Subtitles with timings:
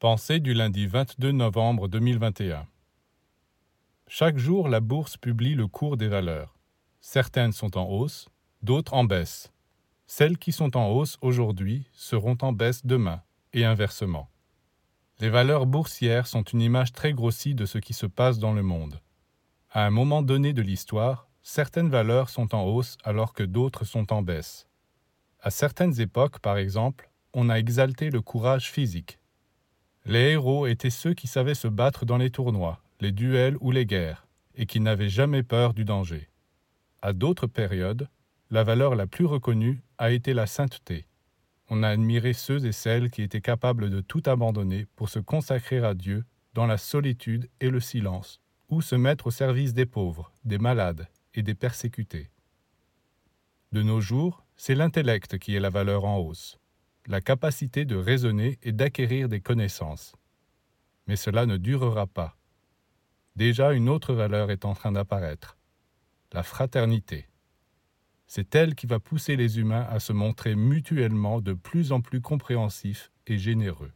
[0.00, 2.66] Pensée du lundi 22 novembre 2021.
[4.06, 6.56] Chaque jour, la bourse publie le cours des valeurs.
[7.02, 8.30] Certaines sont en hausse,
[8.62, 9.52] d'autres en baisse.
[10.06, 13.20] Celles qui sont en hausse aujourd'hui seront en baisse demain,
[13.52, 14.30] et inversement.
[15.18, 18.62] Les valeurs boursières sont une image très grossie de ce qui se passe dans le
[18.62, 19.02] monde.
[19.70, 24.14] À un moment donné de l'histoire, certaines valeurs sont en hausse alors que d'autres sont
[24.14, 24.66] en baisse.
[25.42, 29.19] À certaines époques, par exemple, on a exalté le courage physique.
[30.06, 33.86] Les héros étaient ceux qui savaient se battre dans les tournois, les duels ou les
[33.86, 36.28] guerres, et qui n'avaient jamais peur du danger.
[37.02, 38.08] À d'autres périodes,
[38.50, 41.06] la valeur la plus reconnue a été la sainteté.
[41.68, 45.78] On a admiré ceux et celles qui étaient capables de tout abandonner pour se consacrer
[45.78, 50.32] à Dieu dans la solitude et le silence, ou se mettre au service des pauvres,
[50.44, 52.30] des malades et des persécutés.
[53.72, 56.58] De nos jours, c'est l'intellect qui est la valeur en hausse,
[57.06, 60.14] la capacité de raisonner et d'acquérir des connaissances.
[61.06, 62.36] Mais cela ne durera pas.
[63.36, 65.56] Déjà une autre valeur est en train d'apparaître,
[66.32, 67.28] la fraternité.
[68.26, 72.20] C'est elle qui va pousser les humains à se montrer mutuellement de plus en plus
[72.20, 73.92] compréhensifs et généreux.